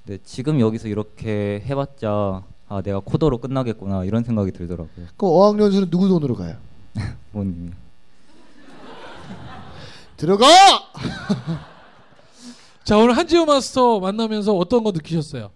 근데 0.05 0.19
지금 0.23 0.59
여기서 0.59 0.87
이렇게 0.87 1.63
해봤자 1.65 2.43
아 2.67 2.81
내가 2.81 2.99
코더로 2.99 3.39
끝나겠구나 3.39 4.05
이런 4.05 4.23
생각이 4.23 4.51
들더라고요. 4.51 5.07
그럼 5.17 5.33
어학연수는 5.33 5.89
누구 5.89 6.07
돈으로 6.07 6.35
가요? 6.35 6.57
부모님이. 7.31 7.71
들어가! 10.19 10.45
자, 12.83 12.97
오늘 12.97 13.15
한지호 13.15 13.45
마스터 13.45 14.01
만나면서 14.01 14.53
어떤 14.53 14.83
거 14.83 14.91
느끼셨어요? 14.91 15.49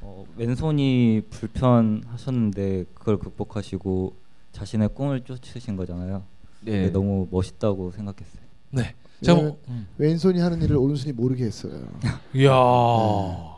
어, 0.00 0.24
왼손이 0.36 1.20
불편하셨는데 1.28 2.86
그걸 2.94 3.18
극복하시고 3.18 4.16
자신의 4.52 4.88
꿈을 4.94 5.20
쫓으신 5.20 5.76
거잖아요. 5.76 6.24
네. 6.62 6.88
너무 6.88 7.28
멋있다고 7.30 7.92
생각했어요. 7.92 8.42
네. 8.70 8.94
자, 9.20 9.34
왜냐면 9.34 9.50
뭐, 9.50 9.60
음. 9.68 9.86
왼손이 9.98 10.40
하는 10.40 10.62
일을 10.62 10.78
오른손이 10.78 11.12
모르게 11.12 11.44
했어요. 11.44 11.74
이야. 12.34 12.54
오. 12.54 13.56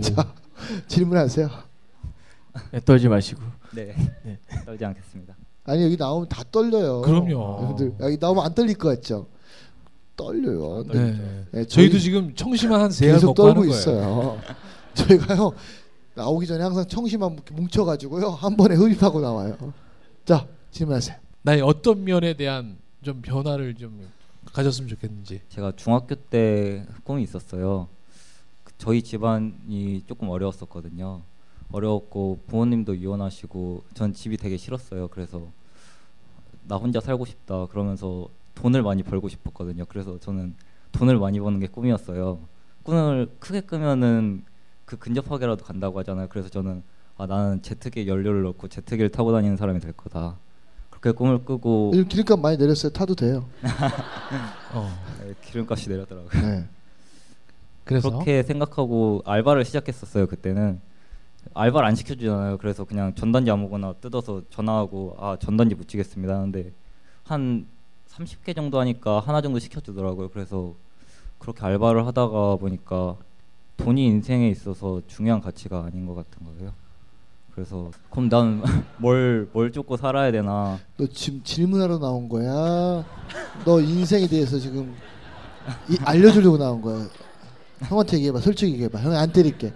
자, 0.00 0.34
질문하세요. 0.88 1.50
네, 2.72 2.80
떨지 2.80 3.08
마시고. 3.08 3.42
네. 3.74 3.94
네. 4.24 4.38
떨지 4.64 4.86
않겠습니다. 4.86 5.36
아니 5.68 5.84
여기 5.84 5.96
나오면 5.96 6.28
다 6.30 6.42
떨려요. 6.50 7.02
그럼요. 7.02 7.30
여러분들 7.30 7.94
여기 8.00 8.16
나오면 8.18 8.44
안 8.44 8.54
떨릴 8.54 8.76
것 8.78 8.88
같죠? 8.88 9.26
떨려요. 10.16 10.82
네. 10.84 11.44
네, 11.52 11.64
저희도 11.66 11.92
저희 11.92 12.00
지금 12.00 12.34
청심한 12.34 12.80
한 12.80 12.90
세알 12.90 13.14
계속 13.14 13.28
먹고 13.28 13.42
하는 13.42 13.54
떨고 13.54 13.60
거예요. 13.68 13.78
있어요. 13.78 14.40
저희가요 14.94 15.52
나오기 16.14 16.46
전에 16.46 16.62
항상 16.64 16.84
이렇게 17.34 17.54
뭉쳐가지고요 17.54 18.30
한 18.30 18.56
번에 18.56 18.74
흡입하고 18.76 19.20
나와요. 19.20 19.56
자 20.24 20.46
질문하세요. 20.70 21.16
나의 21.42 21.60
어떤 21.60 22.02
면에 22.02 22.32
대한 22.34 22.78
좀 23.02 23.20
변화를 23.20 23.74
좀 23.74 24.08
가졌으면 24.46 24.88
좋겠는지. 24.88 25.42
제가 25.50 25.72
중학교 25.76 26.14
때 26.14 26.86
꿈이 27.04 27.22
있었어요. 27.22 27.88
그 28.64 28.72
저희 28.78 29.02
집안이 29.02 30.02
조금 30.06 30.30
어려웠었거든요. 30.30 31.20
어려웠고 31.70 32.40
부모님도 32.46 32.94
이혼하시고 32.94 33.84
전 33.94 34.14
집이 34.14 34.38
되게 34.38 34.56
싫었어요. 34.56 35.08
그래서 35.08 35.46
나 36.68 36.76
혼자 36.76 37.00
살고 37.00 37.24
싶다 37.24 37.66
그러면서 37.66 38.28
돈을 38.54 38.82
많이 38.82 39.02
벌고 39.02 39.28
싶었거든요. 39.28 39.84
그래서 39.88 40.18
저는 40.20 40.54
돈을 40.92 41.18
많이 41.18 41.40
버는 41.40 41.60
게 41.60 41.66
꿈이었어요. 41.66 42.40
꿈을 42.82 43.28
크게 43.38 43.62
끄면은 43.62 44.44
그 44.84 44.96
근접하게라도 44.98 45.64
간다고 45.64 45.98
하잖아요. 46.00 46.28
그래서 46.28 46.48
저는 46.48 46.82
아 47.16 47.26
나는 47.26 47.62
제트기 47.62 48.06
연료를 48.06 48.42
넣고 48.42 48.68
제트기를 48.68 49.10
타고 49.10 49.32
다니는 49.32 49.56
사람이 49.56 49.80
될 49.80 49.92
거다. 49.92 50.36
그렇게 50.90 51.12
꿈을 51.12 51.44
꾸고 51.44 51.92
기름값 52.08 52.40
많이 52.40 52.56
내렸어요. 52.56 52.92
타도 52.92 53.14
돼요. 53.14 53.46
어. 54.74 54.90
네, 55.22 55.34
기름값이 55.42 55.88
내렸더라고요. 55.88 56.42
네. 56.42 56.68
그래서 57.84 58.10
그렇게 58.10 58.42
생각하고 58.42 59.22
알바를 59.24 59.64
시작했었어요 59.64 60.26
그때는 60.26 60.80
알바를 61.54 61.88
안 61.88 61.94
시켜주잖아요 61.94 62.58
그래서 62.58 62.84
그냥 62.84 63.14
전단지 63.14 63.50
아무거나 63.50 63.94
뜯어서 63.94 64.42
전화하고 64.50 65.16
아 65.18 65.36
전단지 65.40 65.74
붙이겠습니다 65.74 66.34
하는데 66.34 66.72
한 67.24 67.66
30개 68.08 68.54
정도 68.54 68.80
하니까 68.80 69.20
하나 69.20 69.40
정도 69.40 69.58
시켜주더라고요 69.58 70.28
그래서 70.30 70.74
그렇게 71.38 71.64
알바를 71.64 72.06
하다가 72.06 72.56
보니까 72.56 73.16
돈이 73.76 74.04
인생에 74.06 74.48
있어서 74.50 75.00
중요한 75.06 75.40
가치가 75.40 75.84
아닌 75.84 76.06
것 76.06 76.14
같은 76.14 76.44
거예요 76.44 76.72
그래서 77.54 77.90
그럼 78.10 78.28
난 78.28 78.62
뭘 78.98 79.48
뭘 79.52 79.72
쫓고 79.72 79.96
살아야 79.96 80.30
되나 80.32 80.78
너 80.96 81.06
지금 81.06 81.42
질문하러 81.42 81.98
나온 81.98 82.28
거야? 82.28 83.04
너 83.64 83.80
인생에 83.80 84.26
대해서 84.28 84.58
지금 84.58 84.94
이, 85.88 85.96
알려주려고 86.04 86.56
나온 86.56 86.80
거야? 86.80 87.06
형한테 87.80 88.16
얘기해봐. 88.16 88.40
솔직히 88.40 88.72
얘기해봐. 88.72 88.98
형이 89.00 89.16
안 89.16 89.30
때릴게. 89.32 89.72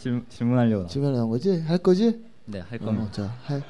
질, 0.00 0.24
질문하려고 0.30 0.82
나 0.84 0.88
질문 0.88 1.12
나온 1.12 1.28
거지? 1.28 1.60
할 1.60 1.76
거지? 1.76 2.24
네, 2.46 2.60
할 2.60 2.80
어, 2.80 2.86
겁니다. 2.86 3.12
자, 3.12 3.24
할. 3.44 3.62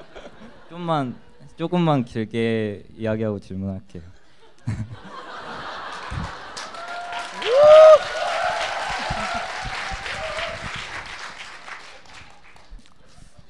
좀만 0.69 1.17
조금만 1.57 2.05
길게 2.05 2.85
이야기하고 2.97 3.41
질문할게요. 3.41 4.03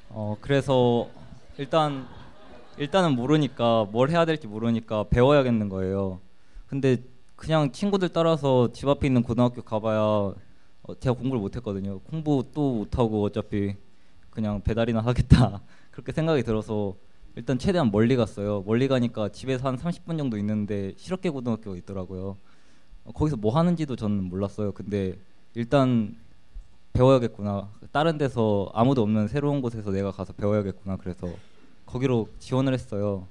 어 0.09 0.35
그래서 0.41 1.07
일단 1.59 2.07
일단은 2.77 3.11
모르니까 3.11 3.85
뭘 3.91 4.09
해야 4.09 4.25
될지 4.25 4.47
모르니까 4.47 5.05
배워야겠는 5.11 5.69
거예요. 5.69 6.19
근데 6.65 6.97
그냥 7.35 7.71
친구들 7.71 8.09
따라서 8.09 8.71
집 8.73 8.89
앞에 8.89 9.05
있는 9.05 9.21
고등학교 9.21 9.61
가봐야 9.61 10.33
어, 10.83 10.95
제가 10.95 11.15
공부를 11.15 11.39
못했거든요. 11.41 11.99
공부 11.99 12.43
또 12.53 12.75
못하고 12.75 13.23
어차피 13.23 13.75
그냥 14.29 14.61
배달이나 14.61 15.01
하겠다 15.01 15.61
그렇게 15.91 16.11
생각이 16.11 16.43
들어서 16.43 16.95
일단 17.35 17.57
최대한 17.59 17.91
멀리 17.91 18.15
갔어요. 18.15 18.63
멀리 18.65 18.87
가니까 18.87 19.29
집에서 19.29 19.67
한 19.67 19.77
30분 19.77 20.17
정도 20.17 20.37
있는데 20.37 20.93
실업계 20.97 21.29
고등학교가 21.29 21.77
있더라고요. 21.77 22.37
어, 23.05 23.11
거기서 23.13 23.37
뭐 23.37 23.55
하는지도 23.57 23.95
저는 23.95 24.23
몰랐어요. 24.25 24.71
근데 24.73 25.17
일단 25.53 26.15
배워야겠구나. 26.93 27.69
다른 27.91 28.17
데서 28.17 28.69
아무도 28.73 29.01
없는 29.03 29.27
새로운 29.27 29.61
곳에서 29.61 29.91
내가 29.91 30.11
가서 30.11 30.33
배워야겠구나. 30.33 30.97
그래서 30.97 31.27
거기로 31.85 32.27
지원을 32.39 32.73
했어요. 32.73 33.27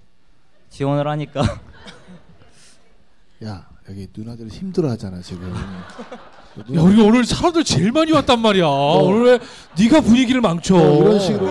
지원을 0.71 1.07
하니까 1.09 1.43
야, 3.45 3.69
여기 3.89 4.07
누나들 4.15 4.49
힘들어하잖아 4.49 5.21
지금. 5.21 5.53
야 6.59 6.81
우리 6.81 7.01
오늘 7.01 7.25
사람들 7.25 7.65
제일 7.65 7.93
많이 7.93 8.11
왔단 8.13 8.41
말이야. 8.41 8.67
오늘 8.67 9.25
왜 9.25 9.39
네가 9.79 10.01
분위기를 10.01 10.41
망쳐? 10.41 10.77
어, 10.77 10.97
이런 11.01 11.19
식으로. 11.21 11.49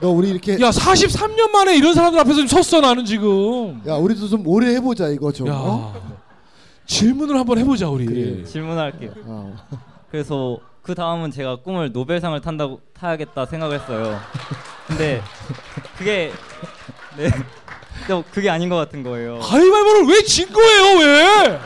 너 0.00 0.10
우리 0.10 0.30
이렇게. 0.30 0.54
야 0.54 0.70
43년 0.70 1.50
만에 1.50 1.76
이런 1.76 1.94
사람들 1.94 2.18
앞에서 2.20 2.46
좀 2.46 2.62
섰어 2.62 2.80
나는 2.80 3.04
지금. 3.04 3.80
야, 3.86 3.94
우리도 3.94 4.28
좀 4.28 4.46
오래 4.46 4.74
해보자 4.74 5.08
이거 5.08 5.30
좀. 5.30 5.46
야 5.48 5.52
어? 5.54 5.94
질문을 6.86 7.36
한번 7.36 7.58
해보자 7.58 7.88
우리. 7.88 8.06
그래. 8.06 8.44
질문할게요. 8.44 9.12
어. 9.26 9.56
그래서 10.10 10.58
그 10.82 10.94
다음은 10.94 11.30
제가 11.30 11.56
꿈을 11.56 11.92
노벨상을 11.92 12.38
탄다고 12.40 12.80
타야겠다 12.98 13.46
생각을 13.46 13.78
했어요. 13.80 14.18
근데 14.88 15.22
그게 15.96 16.32
네. 17.16 17.30
또 18.08 18.24
그게 18.32 18.50
아닌 18.50 18.68
것 18.68 18.76
같은 18.76 19.04
거예요. 19.04 19.38
가위바위보를 19.38 20.06
왜 20.08 20.22
진 20.22 20.48
거예요 20.52 20.98
왜? 20.98 21.60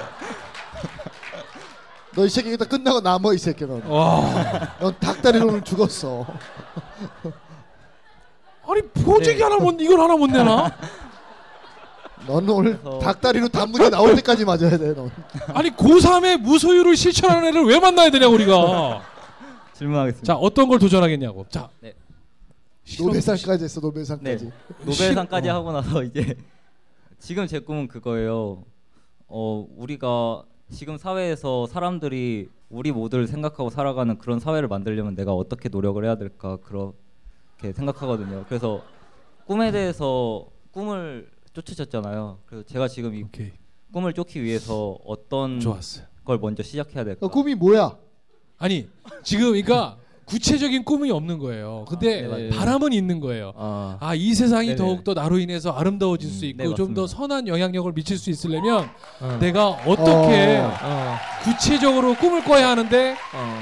너 2.17 2.25
이 2.25 2.29
새끼 2.29 2.51
일단 2.51 2.69
끝나고 2.69 3.01
남어 3.01 3.33
이 3.35 3.39
새끼 3.39 3.65
넌. 3.67 3.83
와넌 3.83 4.95
닭다리로는 5.01 5.65
죽었어. 5.65 6.25
아니 8.67 8.81
네. 8.83 9.43
하나 9.43 9.57
못 9.59 9.79
이걸 9.81 10.01
하나 10.01 10.17
못 10.17 10.27
내나? 10.29 10.75
넌 12.27 12.49
오늘 12.49 12.79
그래서- 12.81 12.99
닭다리로 13.01 13.49
단무지 13.49 13.91
나올 13.91 14.15
때까지 14.17 14.45
맞아야 14.45 14.79
돼 14.79 14.95
넌. 14.95 15.11
아니 15.49 15.71
고3의 15.71 16.39
무소유를 16.39 16.97
실천하는 16.97 17.49
애를 17.49 17.65
왜 17.65 17.79
만나야 17.81 18.11
되냐 18.11 18.29
우리가. 18.29 19.03
질문하겠습니다. 19.75 20.33
자 20.33 20.39
어떤 20.39 20.69
걸 20.69 20.79
도전하겠냐고. 20.79 21.47
자 21.51 21.69
네. 21.81 21.93
노벨상까지 22.99 23.65
했어 23.65 23.81
노벨상까지. 23.81 24.45
네. 24.45 24.51
노벨상까지 24.85 25.51
어. 25.51 25.55
하고 25.55 25.73
나서 25.73 26.03
이제 26.05 26.37
지금 27.19 27.47
제 27.47 27.59
꿈은 27.59 27.89
그거예요. 27.89 28.63
어 29.27 29.67
우리가 29.77 30.43
지금 30.75 30.99
사회에서 30.99 31.67
사람들이 31.67 32.49
우리 32.69 32.91
모두를 32.93 33.27
생각하고 33.29 33.71
살아가는 33.71 34.19
그런 34.19 34.41
사회를 34.41 34.69
만들려면 34.69 35.15
내가 35.15 35.33
어떻게 35.33 35.69
노력을 35.69 36.05
해야 36.05 36.17
될까 36.17 36.57
그렇게 36.59 37.73
생각하거든요. 37.73 38.45
그래서 38.49 38.83
꿈에 39.47 39.71
대해서 39.71 40.47
꿈을 40.73 41.31
쫓으셨잖아요. 41.53 42.41
그래서 42.47 42.67
제가 42.67 42.89
지금 42.89 43.15
이 43.15 43.23
오케이 43.23 43.53
꿈을 43.93 44.13
쫓기 44.13 44.43
위해서 44.43 44.99
어떤 45.05 45.61
좋았어. 45.61 46.03
걸 46.25 46.39
먼저 46.39 46.63
시작해야 46.63 47.05
될까? 47.05 47.21
너 47.21 47.29
꿈이 47.29 47.55
뭐야? 47.55 47.97
아니 48.59 48.89
지금 49.23 49.49
그러니까 49.53 49.97
구체적인 50.25 50.85
꿈이 50.85 51.11
없는 51.11 51.39
거예요. 51.39 51.85
근데 51.89 52.23
네, 52.23 52.29
맞아요. 52.29 52.51
바람은 52.51 52.93
있는 52.93 53.21
거예요. 53.21 53.53
어. 53.55 53.97
아이 54.01 54.33
세상이 54.35 54.69
네네. 54.69 54.77
더욱 54.77 55.05
더 55.05 55.13
나로 55.15 55.39
인해서 55.39 55.71
아름다워질 55.71 56.31
수 56.31 56.47
있고 56.47 56.63
네, 56.63 56.75
좀더 56.75 57.03
맞습니다. 57.03 57.07
선한 57.07 57.49
영향력을 57.49 57.93
미칠 57.93 58.17
수 58.19 58.31
있으려면 58.31 58.89
어. 59.21 59.39
내가 59.41 59.69
어떻게 59.69 60.59
어. 60.59 60.73
어. 60.83 61.17
구체적으로 61.43 62.15
꿈을 62.15 62.43
꿔야 62.45 62.71
하는데 62.71 63.13
어. 63.13 63.61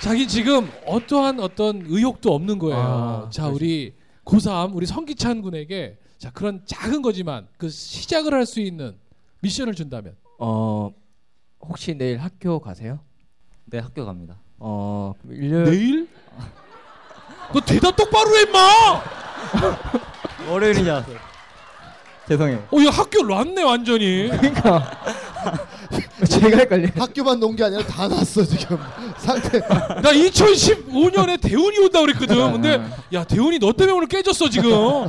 자기 0.00 0.26
지금 0.26 0.68
어떠한 0.86 1.38
어떤 1.38 1.84
의욕도 1.86 2.34
없는 2.34 2.58
거예요. 2.58 2.76
아, 2.76 3.30
자 3.30 3.44
그러시- 3.44 3.54
우리 3.54 3.94
고3 4.24 4.74
우리 4.74 4.86
성기찬 4.86 5.42
군에게 5.42 5.98
자 6.18 6.30
그런 6.32 6.62
작은 6.66 7.02
거지만 7.02 7.46
그 7.56 7.68
시작을 7.68 8.34
할 8.34 8.44
수 8.46 8.60
있는 8.60 8.96
미션을 9.40 9.74
준다면 9.74 10.16
어. 10.40 10.90
혹시 11.60 11.94
내일 11.94 12.18
학교 12.18 12.58
가세요? 12.58 12.98
네 13.66 13.78
학교 13.78 14.04
갑니다. 14.04 14.41
어. 14.64 15.12
일요일 15.28 15.64
내일? 15.64 16.08
너 17.52 17.60
대답 17.60 17.96
똑바로 17.96 18.36
해 18.36 18.42
임마! 18.42 19.02
월요일이지 20.48 20.88
않았어요. 20.88 21.16
죄송해요. 22.28 22.58
어, 22.70 22.76
야 22.86 22.90
학교 22.90 23.22
놨네 23.24 23.62
완전히. 23.64 24.30
제가 26.28 26.56
헷갈려. 26.56 26.88
학교만 26.96 27.40
놓은 27.40 27.56
게 27.56 27.64
아니라 27.64 27.82
다 27.84 28.06
났어 28.06 28.44
지금 28.44 28.78
상태. 29.18 29.58
나 29.58 30.12
2015년에 30.12 31.40
대운이 31.40 31.78
온다 31.80 32.00
그랬거든. 32.00 32.52
근데 32.52 32.80
야 33.12 33.24
대운이 33.24 33.58
너 33.58 33.72
때문에 33.72 33.96
오늘 33.96 34.06
깨졌어 34.06 34.48
지금. 34.48 35.08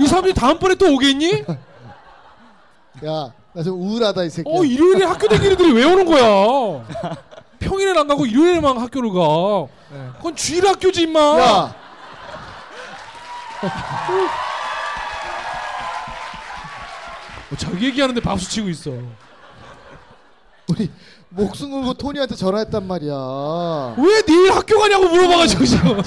이 0.00 0.06
사람들이 0.06 0.34
다음번에 0.34 0.74
또 0.74 0.92
오겠니? 0.94 1.44
야, 3.06 3.32
나 3.54 3.62
좀 3.62 3.80
우울하다 3.80 4.24
이 4.24 4.30
새끼. 4.30 4.50
어 4.52 4.64
일요일에 4.64 5.04
학교 5.04 5.28
다니는 5.28 5.52
애들이 5.52 5.72
왜 5.72 5.84
오는 5.84 6.04
거야? 6.04 6.84
평일에는 7.58 8.00
안 8.00 8.08
가고 8.08 8.26
일요일에만 8.26 8.78
학교를 8.78 9.10
가. 9.12 9.66
그건 10.16 10.36
주일 10.36 10.66
학교지 10.66 11.02
임마. 11.02 11.20
야, 11.20 11.74
뭐 17.48 17.58
자기 17.58 17.86
얘기하는데 17.86 18.20
박수 18.20 18.48
치고 18.48 18.68
있어. 18.68 18.90
우리 20.68 20.90
목숨 21.30 21.70
걸고 21.70 21.94
토니한테 21.94 22.34
전화했단 22.34 22.86
말이야. 22.86 23.14
왜 23.96 24.22
내일 24.22 24.52
학교 24.52 24.78
가냐고 24.78 25.08
물어봐가지고 25.08 25.64
지금. 25.64 26.02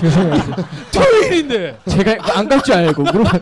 토요일인데. 0.92 1.80
제가 1.90 2.38
안 2.38 2.48
갈 2.48 2.62
줄 2.62 2.76
알고 2.76 3.04
물어봐. 3.04 3.40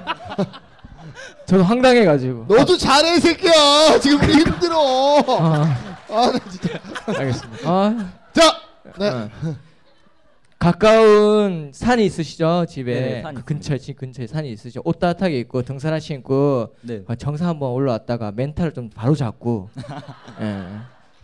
저도 1.45 1.63
황당해가지고. 1.63 2.45
너도 2.47 2.77
잘해 2.77 3.15
이 3.17 3.19
새끼야. 3.19 3.99
지금 3.99 4.21
힘들어. 4.29 4.77
아, 5.27 5.88
아, 6.09 6.31
나 6.31 6.39
진짜. 6.49 6.79
알겠습니다. 7.07 7.69
아, 7.69 8.11
자, 8.33 8.41
네. 8.97 9.07
어. 9.09 9.29
가까운 10.57 11.71
산이 11.73 12.05
있으시죠 12.05 12.65
집에 12.67 12.93
네, 12.99 13.21
산이 13.21 13.35
그 13.37 13.45
근처에 13.45 13.77
집 13.77 13.95
근처에 13.95 14.27
산이 14.27 14.51
있으시죠 14.51 14.81
옷 14.83 14.99
따뜻하게 14.99 15.39
입고 15.39 15.61
등산 15.61 15.93
하시고 15.93 16.75
네. 16.81 17.01
어, 17.07 17.15
정상 17.15 17.47
한번 17.47 17.71
올라왔다가 17.71 18.33
멘탈을 18.35 18.73
좀 18.73 18.89
바로 18.93 19.15
잡고 19.15 19.69
예. 20.41 20.65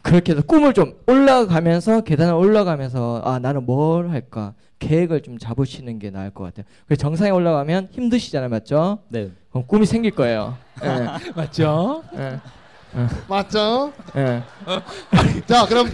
그렇게 0.01 0.31
해서 0.31 0.41
꿈을 0.43 0.73
좀 0.73 0.93
올라가면서 1.07 2.01
계단을 2.01 2.33
올라가면서 2.33 3.23
아 3.25 3.39
나는 3.39 3.65
뭘 3.65 4.09
할까 4.09 4.53
계획을 4.79 5.21
좀 5.21 5.37
잡으시는 5.37 5.99
게 5.99 6.11
나을 6.11 6.29
것 6.29 6.43
같아요. 6.43 6.65
그래서 6.85 7.01
정상에 7.01 7.31
올라가면 7.31 7.89
힘드시잖아요, 7.91 8.49
맞죠? 8.49 8.99
네. 9.09 9.31
그럼 9.49 9.65
꿈이 9.65 9.85
생길 9.87 10.11
거예요. 10.11 10.55
예, 10.83 11.07
맞죠? 11.35 12.03
예, 12.17 12.39
맞죠? 13.27 13.91
예. 14.15 14.41
자, 15.47 15.65
그럼 15.65 15.89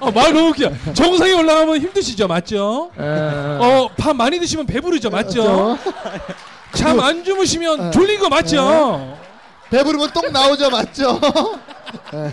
어, 0.00 0.10
말 0.10 0.32
너무 0.32 0.48
웃겨. 0.50 0.70
정상에 0.94 1.32
올라가면 1.32 1.78
힘드시죠, 1.80 2.26
맞죠? 2.28 2.90
예. 2.98 3.02
어, 3.02 3.88
밥 3.96 4.14
많이 4.16 4.38
드시면 4.38 4.66
배부르죠, 4.66 5.10
맞죠? 5.10 5.76
잠 6.74 6.98
안 7.00 7.22
주무시면 7.24 7.80
어. 7.80 7.90
졸린 7.90 8.18
거 8.20 8.28
맞죠? 8.28 9.16
배부르면 9.70 10.10
똥 10.12 10.32
나오죠, 10.32 10.70
맞죠? 10.70 11.20
네. 12.12 12.30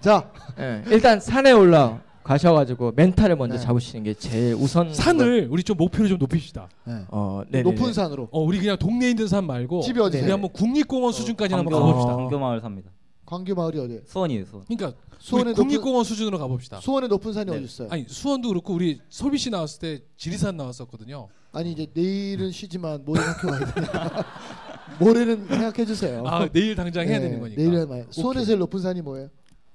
자, 0.00 0.24
예. 0.58 0.82
일단 0.88 1.20
산에 1.20 1.52
올라 1.52 1.98
가셔가지고 2.22 2.92
멘탈을 2.96 3.36
먼저 3.36 3.56
네. 3.56 3.62
잡으시는 3.62 4.02
게 4.04 4.14
제일 4.14 4.54
우선. 4.54 4.92
산을 4.94 5.48
우리 5.50 5.62
좀 5.62 5.76
목표를 5.76 6.08
좀 6.08 6.18
높입시다. 6.18 6.68
네. 6.84 7.02
어, 7.08 7.42
네, 7.50 7.62
높은 7.62 7.92
산으로. 7.92 8.28
어, 8.32 8.40
우리 8.40 8.58
그냥 8.58 8.78
동네에 8.78 9.10
있는 9.10 9.28
산 9.28 9.44
말고 9.46 9.82
집이 9.82 10.00
어디세요? 10.00 10.24
우리 10.24 10.30
한번 10.32 10.50
국립공원 10.52 11.12
수준까지 11.12 11.52
한번 11.54 11.72
광교, 11.72 11.86
가봅시다. 11.86 12.14
어. 12.14 12.16
광교마을 12.16 12.60
삽니다. 12.62 12.90
광교 13.34 13.54
마을이 13.56 13.78
어디? 13.80 14.00
수원이에요, 14.06 14.44
수원. 14.46 14.64
그러니까 14.66 14.96
높은 15.30 15.54
국립공원 15.54 16.04
수준으로 16.04 16.38
가봅시다. 16.38 16.80
수원에 16.80 17.08
높은 17.08 17.32
산이 17.32 17.50
네. 17.50 17.56
어디 17.56 17.64
있어요? 17.64 17.88
아니 17.90 18.04
수원도 18.08 18.48
그렇고 18.48 18.74
우리 18.74 19.00
솔비 19.08 19.38
씨 19.38 19.50
나왔을 19.50 19.80
때 19.80 20.04
지리산 20.16 20.56
나왔었거든요. 20.56 21.28
아니 21.52 21.72
이제 21.72 21.88
내일은 21.92 22.52
쉬지만 22.52 23.04
모레 23.04 23.20
학교 23.20 23.48
가야 23.48 23.72
되니까 23.72 24.24
모레는 25.00 25.48
생각해 25.48 25.84
주세요. 25.84 26.22
아 26.26 26.48
내일 26.48 26.76
당장 26.76 27.08
해야 27.08 27.18
네, 27.18 27.24
되는 27.24 27.40
거니까. 27.40 27.60
내일 27.60 27.74
해봐요. 27.74 28.06
수원에서 28.10 28.46
제일 28.46 28.58
높은 28.60 28.78
산이 28.80 29.02
뭐예요? 29.02 29.28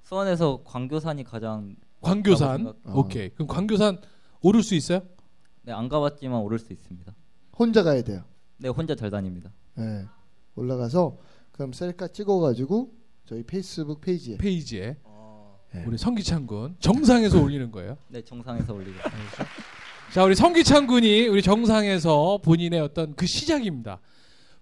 수원에서 0.04 0.62
광교산이 0.64 1.24
가장 1.26 1.76
광교산. 2.02 2.58
생각- 2.58 2.76
어. 2.86 3.00
오케이. 3.00 3.30
그럼 3.32 3.48
광교산 3.48 4.00
오를 4.42 4.64
수 4.64 4.74
있어요? 4.76 5.02
네, 5.64 5.74
안 5.74 5.90
가봤지만 5.90 6.40
오를 6.40 6.60
수 6.60 6.72
있습니다. 6.72 7.14
혼자 7.58 7.84
가야 7.84 8.02
돼요. 8.04 8.24
네, 8.58 8.70
혼자 8.70 8.96
잘 8.96 9.10
다닙니다. 9.10 9.52
예. 9.80 10.06
올라가서 10.56 11.18
그럼 11.52 11.74
셀카 11.74 12.08
찍어가지고 12.10 12.94
저희 13.30 13.44
페이스북 13.44 14.02
페이지에 14.02 14.38
페이지에 14.38 14.96
예. 15.76 15.84
우리 15.86 16.00
성기찬 16.00 16.48
군 16.48 16.76
정상에서 16.80 17.40
올리는 17.40 17.72
거예요. 17.72 17.96
네, 18.10 18.24
정상에서 18.24 18.74
올리고. 18.74 18.98
자, 20.12 20.24
우리 20.24 20.34
성기찬 20.34 20.88
군이 20.88 21.28
우리 21.28 21.44
정상에서 21.44 22.40
본인의 22.44 22.80
어떤 22.80 23.14
그 23.14 23.28
시작입니다. 23.28 24.00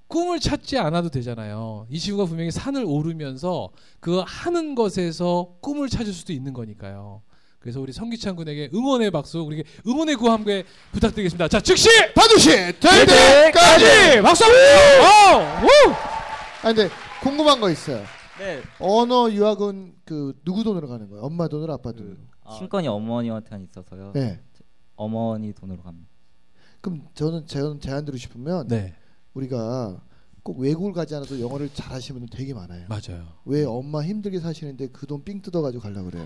꿈을 0.07 0.41
찾지 0.41 0.77
않아도 0.79 1.09
되잖아요. 1.09 1.87
이 1.89 1.97
친구가 1.97 2.27
분명히 2.27 2.51
산을 2.51 2.83
오르면서 2.85 3.69
그 4.01 4.21
하는 4.27 4.75
것에서 4.75 5.55
꿈을 5.61 5.87
찾을 5.87 6.11
수도 6.11 6.33
있는 6.33 6.51
거니까요. 6.51 7.21
그래서 7.59 7.79
우리 7.79 7.93
성기찬 7.93 8.35
군에게 8.35 8.69
응원의 8.73 9.11
박수, 9.11 9.39
우리 9.39 9.63
응원의 9.87 10.17
구호 10.17 10.29
함께 10.29 10.65
부탁드리겠습니다. 10.91 11.47
자, 11.47 11.61
즉시 11.61 11.87
반드시 12.13 12.49
될 12.49 13.05
때까지. 13.05 13.51
까지 13.53 14.21
박수 14.21 14.43
한번 14.43 14.59
주세요. 14.59 15.03
어, 15.03 15.61
우! 15.63 15.91
아 16.63 16.73
근데 16.73 16.89
궁금한 17.21 17.61
거 17.61 17.69
있어요. 17.69 18.16
네. 18.39 18.61
언어 18.79 19.31
유학은 19.31 19.95
그 20.05 20.39
누구 20.45 20.63
돈으로 20.63 20.87
가는 20.87 21.09
거예요? 21.09 21.23
엄마 21.23 21.47
돈으로 21.47 21.73
아빠 21.73 21.91
돈으로? 21.91 22.15
친권이 22.57 22.87
어머니한테 22.87 23.59
있어서요. 23.63 24.11
네. 24.13 24.39
어머니 24.95 25.53
돈으로 25.53 25.81
갑니다. 25.83 26.09
그럼 26.81 27.07
저는 27.13 27.45
제안 27.79 28.05
드리고 28.05 28.17
싶으면 28.17 28.67
네, 28.67 28.93
우리가 29.33 30.01
꼭 30.43 30.59
외국을 30.59 30.93
가지 30.93 31.13
않아도 31.15 31.39
영어를 31.41 31.69
잘하시는 31.73 32.19
분들 32.21 32.37
되게 32.37 32.53
많아요. 32.53 32.87
맞아요. 32.87 33.27
왜 33.45 33.63
엄마 33.65 34.01
힘들게 34.03 34.39
사시는데 34.39 34.87
그 34.87 35.05
돈 35.07 35.23
삥 35.23 35.41
뜯어가지고 35.41 35.81
가려 35.83 36.03
그래요? 36.03 36.23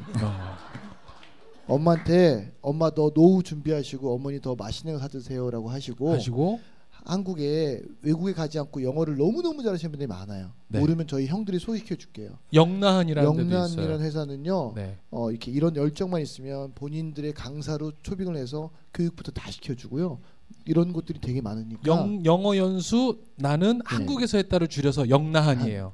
어, 1.67 1.75
엄마한테 1.75 2.53
엄마 2.61 2.89
너 2.91 3.09
노후 3.11 3.41
준비하시고 3.43 4.13
어머니 4.13 4.39
더 4.41 4.55
맛있는 4.55 4.93
거 4.95 4.99
사드세요라고 4.99 5.69
하시고 5.69 6.11
하시고 6.11 6.59
한국에 7.05 7.81
외국에 8.01 8.33
가지 8.33 8.59
않고 8.59 8.83
영어를 8.83 9.17
너무 9.17 9.41
너무 9.41 9.63
잘하시는 9.63 9.91
분들이 9.91 10.07
많아요. 10.07 10.51
네. 10.67 10.79
모르면 10.79 11.07
저희 11.07 11.27
형들이 11.27 11.59
소개시켜 11.59 11.95
줄게요. 11.95 12.37
영란이라는 12.53 13.31
데도 13.31 13.43
있어요. 13.43 13.55
영란이라는 13.55 14.05
회사는요. 14.05 14.73
네. 14.75 14.97
어, 15.09 15.31
이렇게 15.31 15.51
이런 15.51 15.75
열정만 15.75 16.21
있으면 16.21 16.73
본인들의 16.75 17.33
강사로 17.33 17.93
초빙을 18.03 18.35
해서 18.35 18.69
교육부터 18.93 19.31
다 19.31 19.49
시켜 19.51 19.73
주고요. 19.75 20.19
이런 20.65 20.93
곳들이 20.93 21.19
되게 21.19 21.41
많으니까. 21.41 21.81
영 21.87 22.23
영어 22.25 22.55
연수 22.57 23.19
나는 23.35 23.81
한국에서 23.85 24.37
했다를 24.37 24.67
줄여서 24.67 25.09
영나한이에요. 25.09 25.93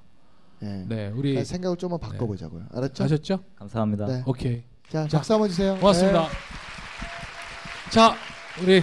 네. 0.60 0.86
네, 0.88 1.08
우리 1.10 1.30
그러니까 1.30 1.44
생각을 1.44 1.78
좀만 1.78 2.00
바꿔 2.00 2.26
보자고요. 2.26 2.66
알았죠? 2.74 3.04
아셨죠? 3.04 3.40
감사합니다. 3.56 4.06
네. 4.08 4.24
오케이. 4.26 4.64
자, 4.90 5.08
박수 5.12 5.34
한번 5.34 5.50
주세요. 5.50 5.78
고맙습니다. 5.78 6.24
네. 6.24 6.28
자, 7.92 8.16
우리 8.62 8.82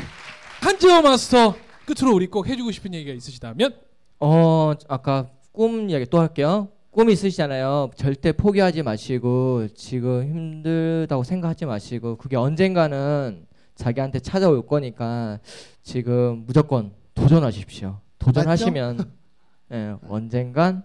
한지호 0.61 1.03
마스터 1.03 1.55
끝으로 1.87 2.15
우리 2.15 2.27
꼭 2.27 2.49
해주고 2.49 2.71
싶은 2.71 2.95
얘기가 2.95 3.15
있으시다면 3.15 3.75
어 4.21 4.73
아까 4.89 5.29
꿈 5.53 5.91
이야기 5.91 6.07
또 6.07 6.21
할게요. 6.21 6.69
꿈 6.91 7.11
있으시잖아요. 7.11 7.91
절대 7.97 8.33
포기하지 8.33 8.83
마시고 8.83 9.69
지금 9.75 10.25
힘들다고 10.25 11.25
생각하지 11.25 11.67
마시고 11.67 12.17
그게 12.17 12.37
언젠가는 12.37 13.47
자기한테 13.75 14.21
찾아올 14.21 14.67
거니까 14.67 15.41
지금 15.83 16.45
무조건 16.47 16.93
도전하십시오. 17.15 17.99
도전하시면 18.19 19.11
예, 19.73 19.95
언젠간 20.09 20.85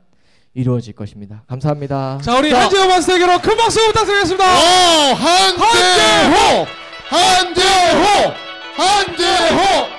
이루어질 0.55 0.93
것입니다. 0.93 1.43
감사합니다. 1.47 2.17
자 2.23 2.37
우리 2.39 2.51
한지호 2.51 2.87
마스터에게로 2.87 3.39
큰 3.39 3.55
박수 3.55 3.79
부탁드리겠습니다. 3.87 4.43
어, 4.43 5.13
한대호! 5.13 6.65
한대호! 7.07 8.33
한대호! 8.75 8.79
한재호 8.79 9.98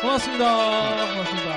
고맙습니다. 0.00 1.06
고맙습니다. 1.12 1.49